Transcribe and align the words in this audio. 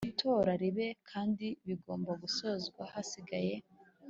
itora 0.11 0.51
ribe 0.63 0.87
kandi 1.09 1.47
bigomba 1.67 2.11
gusozwa 2.21 2.81
hasigaye 2.93 3.55